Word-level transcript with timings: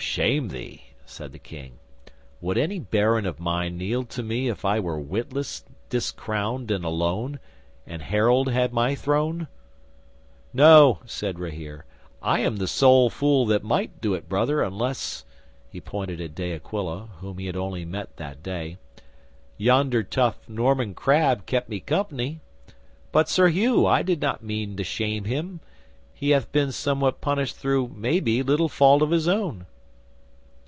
'"Shame 0.00 0.48
thee?" 0.48 0.84
said 1.04 1.30
the 1.30 1.38
King. 1.38 1.78
"Would 2.40 2.56
any 2.56 2.78
baron 2.78 3.26
of 3.26 3.38
mine 3.38 3.76
kneel 3.76 4.04
to 4.04 4.22
me 4.22 4.48
if 4.48 4.64
I 4.64 4.80
were 4.80 4.98
witless, 4.98 5.62
discrowned, 5.90 6.70
and 6.70 6.86
alone, 6.86 7.38
and 7.86 8.00
Harold 8.00 8.48
had 8.50 8.72
my 8.72 8.94
throne?" 8.94 9.46
'"No," 10.54 11.00
said 11.04 11.38
Rahere. 11.38 11.84
"I 12.22 12.40
am 12.40 12.56
the 12.56 12.66
sole 12.66 13.10
fool 13.10 13.44
that 13.46 13.62
might 13.62 14.00
do 14.00 14.14
it, 14.14 14.26
Brother, 14.26 14.62
unless" 14.62 15.26
he 15.68 15.82
pointed 15.82 16.18
at 16.18 16.34
De 16.34 16.54
Aquila, 16.54 17.10
whom 17.18 17.36
he 17.36 17.44
had 17.44 17.56
only 17.56 17.84
met 17.84 18.16
that 18.16 18.42
day 18.42 18.78
"yonder 19.58 20.02
tough 20.02 20.48
Norman 20.48 20.94
crab 20.94 21.44
kept 21.44 21.68
me 21.68 21.78
company. 21.78 22.40
But, 23.12 23.28
Sir 23.28 23.48
Hugh, 23.48 23.84
I 23.86 24.02
did 24.02 24.22
not 24.22 24.42
mean 24.42 24.76
to 24.78 24.82
shame 24.82 25.24
him. 25.24 25.60
He 26.14 26.30
hath 26.30 26.50
been 26.52 26.72
somewhat 26.72 27.20
punished 27.20 27.56
through, 27.58 27.88
maybe, 27.94 28.42
little 28.42 28.70
fault 28.70 29.02
of 29.02 29.10
his 29.10 29.28
own." 29.28 29.66